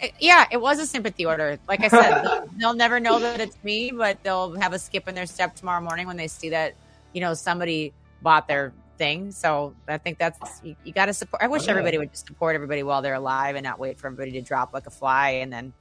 [0.00, 1.58] It- yeah, it was a sympathy order.
[1.68, 5.08] Like I said, they'll, they'll never know that it's me, but they'll have a skip
[5.08, 6.74] in their step tomorrow morning when they see that
[7.12, 9.32] you know somebody bought their thing.
[9.32, 11.42] So I think that's you, you got to support.
[11.42, 11.70] I wish Oh, yeah.
[11.72, 14.72] everybody would just support everybody while they're alive and not wait for everybody to drop
[14.72, 15.72] like a fly and then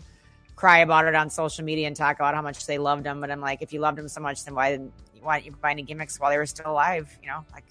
[0.56, 3.20] cry about it on social media and talk about how much they loved them.
[3.22, 5.60] But I'm like, if you loved them so much, then why didn't why didn't you
[5.62, 7.16] buy any gimmicks while they were still alive?
[7.22, 7.64] You know, like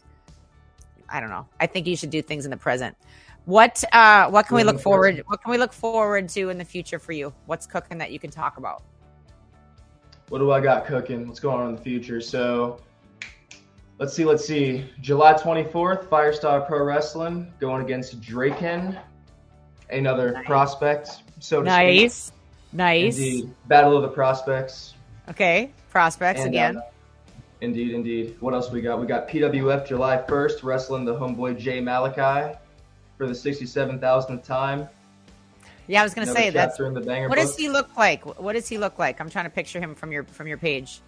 [1.09, 1.47] I don't know.
[1.59, 2.97] I think you should do things in the present.
[3.51, 6.65] What uh what can we look forward what can we look forward to in the
[6.65, 7.35] future for you?
[7.47, 8.85] What's cooking that you can talk about?
[10.29, 11.27] What do I got cooking?
[11.27, 12.21] What's going on in the future?
[12.21, 12.81] So
[13.99, 14.89] let's see, let's see.
[15.01, 18.97] July 24th, Firestar Pro Wrestling going against Draken,
[19.91, 20.47] another Nice.
[20.47, 21.09] prospect.
[21.41, 22.03] So to speak.
[22.03, 22.33] Nice.
[22.73, 23.19] Nice.
[23.19, 23.51] Indeed.
[23.67, 24.95] Battle of the Prospects.
[25.29, 25.73] Okay.
[25.91, 26.77] Prospects And, again.
[26.77, 26.83] uh,
[27.63, 28.37] indeed, indeed.
[28.39, 29.01] What else we got?
[29.01, 32.57] We got PWF July 1st, wrestling the homeboy Jay Malachi
[33.21, 34.89] for the 67,000th time.
[35.87, 37.47] yeah, I was gonna say that's in the banger what book.
[37.47, 38.25] does he look like?
[38.41, 39.21] What does he look like?
[39.21, 41.03] I'm trying to picture him from your from your page.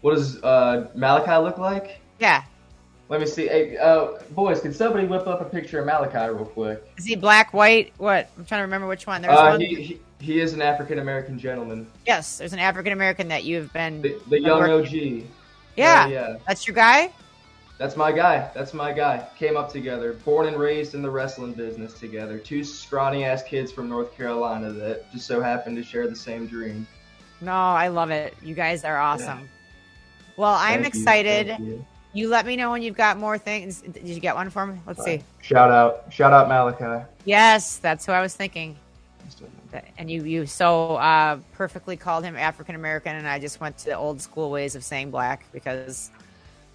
[0.00, 2.00] What does uh, Malachi look like?
[2.18, 2.44] Yeah.
[3.10, 3.46] Let me see.
[3.46, 6.82] Hey, uh, boys, can somebody whip up a picture of Malachi real quick?
[6.96, 7.92] Is he black, white?
[7.98, 8.30] What?
[8.38, 9.20] I'm trying to remember which one.
[9.20, 9.60] There's Uh, one.
[9.60, 11.86] he, he, he is an African American gentleman.
[12.06, 14.00] yes, there's an African American that you've been.
[14.00, 15.28] The, the young working- OG.
[15.76, 16.36] yeah, yeah.
[16.48, 17.12] that's your guy.
[17.78, 18.50] That's my guy.
[18.54, 19.26] That's my guy.
[19.36, 22.38] Came up together, born and raised in the wrestling business together.
[22.38, 26.46] Two scrawny ass kids from North Carolina that just so happened to share the same
[26.46, 26.86] dream.
[27.40, 28.36] No, I love it.
[28.40, 29.48] You guys are awesome.
[30.36, 31.58] Well, I'm Thank excited.
[31.58, 31.84] you.
[32.14, 33.80] You let me know when you've got more things.
[33.80, 34.78] Did you get one for me?
[34.86, 35.22] Let's see.
[35.40, 37.06] Shout out, shout out Malachi.
[37.24, 38.76] Yes, that's who I was thinking.
[39.96, 43.84] And you, you so uh, perfectly called him African American, and I just went to
[43.86, 46.10] the old school ways of saying black because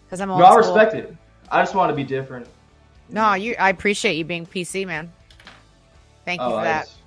[0.07, 0.73] because I'm old No, I school.
[0.75, 1.15] respect it.
[1.51, 2.47] I just want to be different.
[3.09, 3.55] No, you.
[3.59, 5.11] I appreciate you being PC, man.
[6.25, 6.85] Thank you Oh, for that.
[6.85, 6.97] just-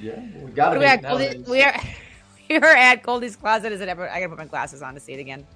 [0.00, 1.80] yeah, we at Goldy, we are
[2.50, 3.72] we are at Goldy's Closet.
[3.72, 4.08] Is it ever?
[4.08, 5.46] I gotta put my glasses on to see it again.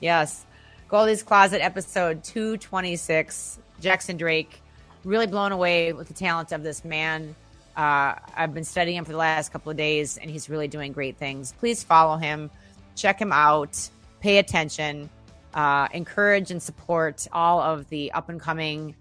[0.00, 0.46] Yes,
[0.88, 3.58] Goldy's Closet episode two twenty six.
[3.80, 4.60] Jackson Drake,
[5.04, 7.34] really blown away with the talent of this man.
[7.76, 10.92] Uh, I've been studying him for the last couple of days, and he's really doing
[10.92, 11.52] great things.
[11.60, 12.50] Please follow him,
[12.96, 13.78] check him out,
[14.20, 15.08] pay attention,
[15.54, 18.96] uh, encourage and support all of the up and coming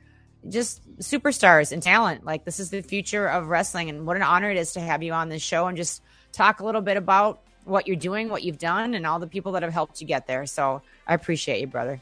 [0.48, 2.26] just superstars and talent.
[2.26, 5.04] Like this is the future of wrestling, and what an honor it is to have
[5.04, 8.44] you on this show and just talk a little bit about what you're doing, what
[8.44, 10.46] you've done, and all the people that have helped you get there.
[10.46, 12.02] So I appreciate you, brother.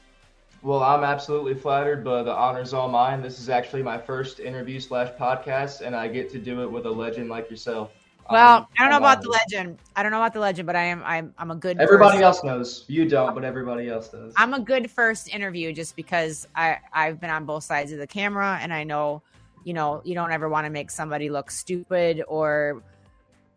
[0.63, 3.21] Well, I'm absolutely flattered, but the honor's all mine.
[3.21, 6.85] This is actually my first interview slash podcast, and I get to do it with
[6.85, 7.91] a legend like yourself.
[8.29, 9.77] Well, I'm- I don't know about the legend.
[9.95, 12.23] I don't know about the legend, but I am I'm I'm a good Everybody first-
[12.23, 12.85] else knows.
[12.87, 14.33] You don't, but everybody else does.
[14.37, 18.07] I'm a good first interview just because I I've been on both sides of the
[18.07, 19.21] camera and I know,
[19.63, 22.81] you know, you don't ever want to make somebody look stupid or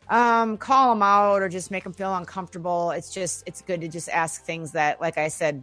[0.09, 2.91] um call them out or just make them feel uncomfortable.
[2.93, 5.63] It's just it's good to just ask things that like I said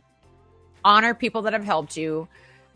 [0.86, 2.28] honor people that have helped you,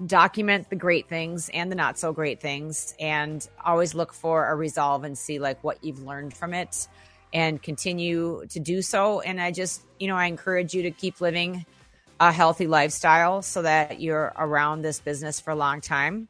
[0.06, 4.56] document the great things and the not so great things and always look for a
[4.56, 6.88] resolve and see like what you've learned from it
[7.34, 11.22] and continue to do so and I just, you know, I encourage you to keep
[11.22, 11.66] living
[12.20, 16.28] a healthy lifestyle so that you're around this business for a long time.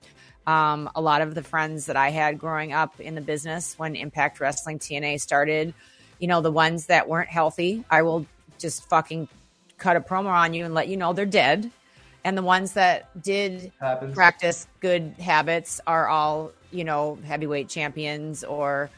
[0.48, 3.96] Um, a lot of the friends that I had growing up in the business when
[3.96, 5.74] Impact Wrestling TNA started,
[6.18, 8.26] you know, the ones that weren't healthy, I will
[8.58, 9.28] just fucking
[9.78, 11.72] cut a promo on you and let you know they're dead.
[12.24, 14.14] And the ones that did Happens.
[14.14, 18.90] practice good habits are all, you know, heavyweight champions or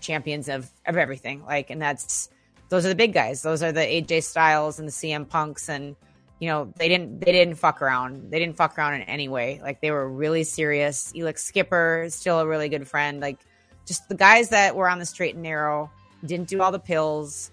[0.00, 1.44] champions of, of everything.
[1.44, 2.30] Like, and that's,
[2.70, 3.42] those are the big guys.
[3.42, 5.68] Those are the AJ Styles and the CM Punks.
[5.68, 5.96] And,
[6.40, 8.30] you know, they didn't, they didn't fuck around.
[8.30, 9.60] They didn't fuck around in any way.
[9.62, 11.12] Like, they were really serious.
[11.12, 13.20] Elix Skipper still a really good friend.
[13.20, 13.38] Like,
[13.86, 15.90] just the guys that were on the straight and narrow
[16.24, 17.50] didn't do all the pills.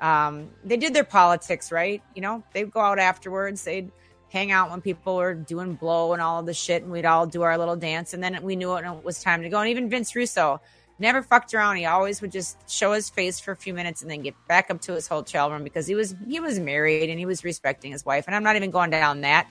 [0.00, 2.02] Um, they did their politics, right?
[2.14, 3.64] You know, they'd go out afterwards.
[3.64, 3.90] They'd
[4.32, 7.26] hang out when people were doing blow and all of the shit, and we'd all
[7.26, 8.14] do our little dance.
[8.14, 9.60] And then we knew it was time to go.
[9.60, 10.60] And even Vince Russo
[10.98, 11.76] never fucked around.
[11.76, 14.70] He always would just show his face for a few minutes and then get back
[14.70, 17.92] up to his hotel room because he was he was married and he was respecting
[17.92, 18.24] his wife.
[18.26, 19.50] And I'm not even going down that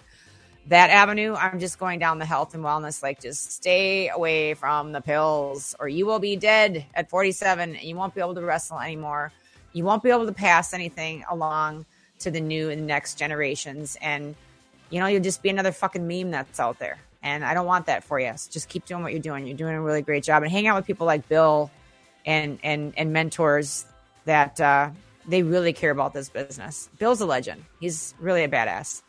[0.67, 1.35] that avenue.
[1.35, 3.01] I'm just going down the health and wellness.
[3.01, 7.83] Like, just stay away from the pills, or you will be dead at 47 and
[7.83, 9.31] you won't be able to wrestle anymore.
[9.73, 11.85] You won't be able to pass anything along
[12.19, 13.97] to the new and next generations.
[14.01, 14.35] And,
[14.91, 16.99] you know, you'll just be another fucking meme that's out there.
[17.23, 18.31] And I don't want that for you.
[18.35, 19.47] So just keep doing what you're doing.
[19.47, 20.43] You're doing a really great job.
[20.43, 21.71] And hang out with people like Bill
[22.25, 23.85] and and and mentors
[24.25, 24.89] that uh,
[25.27, 26.89] they really care about this business.
[26.99, 27.63] Bill's a legend.
[27.79, 29.01] He's really a badass.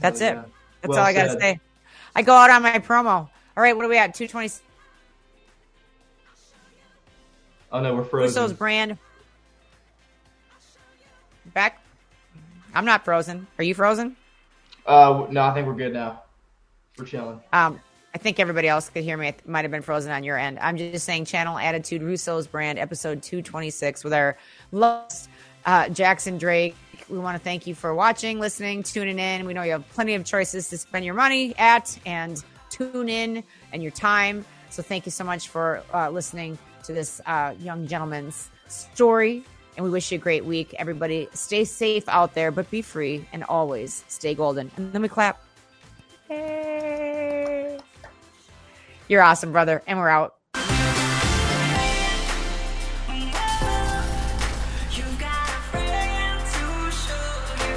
[0.00, 0.48] That's Hell it.
[0.80, 1.60] That's Well all I got to say.
[2.14, 3.08] I go out on my promo.
[3.08, 4.14] All right, what are we at?
[4.14, 4.50] 220
[7.70, 8.42] Oh no, we're frozen.
[8.42, 8.98] Russo's brand.
[11.54, 11.81] Back.
[12.74, 13.46] I'm not frozen.
[13.58, 14.16] Are you frozen?
[14.86, 16.22] Uh, no, I think we're good now.
[16.98, 17.40] We're chilling.
[17.52, 17.80] Um,
[18.14, 19.28] I think everybody else could hear me.
[19.28, 20.58] It might have been frozen on your end.
[20.58, 24.36] I'm just saying, Channel Attitude, Russo's brand, episode 226 with our
[24.70, 25.30] lost
[25.64, 26.76] uh, Jackson Drake.
[27.08, 29.46] We want to thank you for watching, listening, tuning in.
[29.46, 33.42] We know you have plenty of choices to spend your money at and tune in
[33.72, 34.44] and your time.
[34.70, 39.44] So thank you so much for uh, listening to this uh, young gentleman's story.
[39.76, 40.74] And we wish you a great week.
[40.78, 44.70] Everybody, stay safe out there, but be free and always stay golden.
[44.76, 45.42] And then we clap.
[46.28, 47.78] Yay.
[49.08, 49.82] You're awesome, brother.
[49.86, 50.34] And we're out.
[54.90, 57.24] You got a friend to show
[57.64, 57.76] you.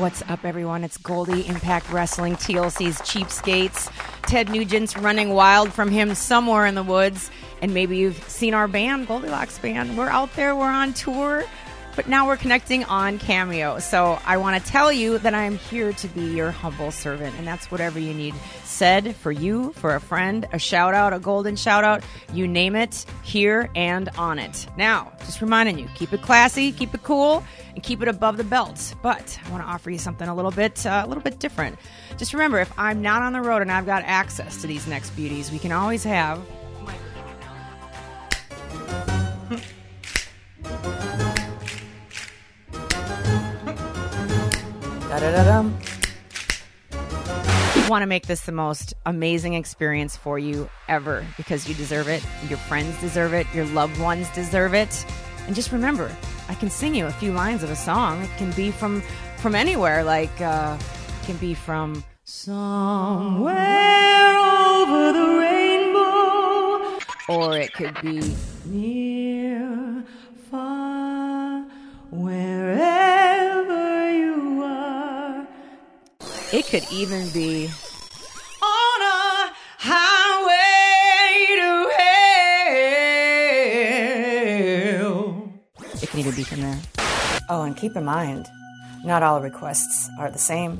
[0.00, 0.82] What's up, everyone?
[0.82, 3.92] It's Goldy Impact Wrestling, TLC's Cheapskates.
[4.22, 7.30] Ted Nugent's running wild from him somewhere in the woods.
[7.62, 9.96] And maybe you've seen our band, Goldilocks Band.
[9.96, 11.44] We're out there, we're on tour,
[11.96, 13.78] but now we're connecting on Cameo.
[13.78, 17.34] So I want to tell you that I'm here to be your humble servant.
[17.38, 18.34] And that's whatever you need
[18.64, 22.04] said for you, for a friend, a shout out, a golden shout out,
[22.34, 24.66] you name it, here and on it.
[24.76, 27.42] Now, just reminding you, keep it classy, keep it cool,
[27.74, 28.94] and keep it above the belt.
[29.02, 31.78] But I want to offer you something a little bit, uh, a little bit different.
[32.18, 35.10] Just remember, if I'm not on the road and I've got access to these next
[35.16, 36.42] beauties, we can always have.
[47.88, 52.20] Want to make this the most amazing experience for you ever because you deserve it.
[52.48, 53.46] Your friends deserve it.
[53.54, 55.06] Your loved ones deserve it.
[55.46, 56.10] And just remember,
[56.48, 58.22] I can sing you a few lines of a song.
[58.22, 59.02] It can be from
[59.36, 60.02] from anywhere.
[60.02, 63.54] Like uh, it can be from somewhere
[64.36, 65.45] over the
[67.28, 70.04] or it could be near,
[70.50, 71.62] far,
[72.10, 75.46] wherever you are.
[76.52, 77.68] It could even be
[78.62, 81.90] on a highway to
[84.78, 85.50] hell.
[86.00, 86.80] It can even be from there.
[87.48, 88.46] Oh, and keep in mind,
[89.04, 90.78] not all requests are the same.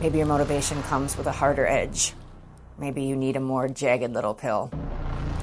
[0.00, 2.12] Maybe your motivation comes with a harder edge.
[2.78, 4.70] Maybe you need a more jagged little pill.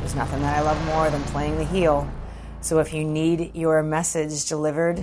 [0.02, 2.12] There's nothing that I love more than playing the heel.
[2.60, 4.98] So if you need your message delivered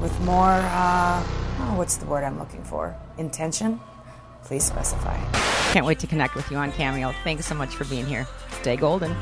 [0.00, 2.94] with more, uh, oh, what's the word I'm looking for?
[3.16, 3.80] Intention?
[4.44, 5.16] Please specify.
[5.72, 7.14] Can't wait to connect with you on Cameo.
[7.24, 8.26] Thanks so much for being here.
[8.60, 9.16] Stay golden.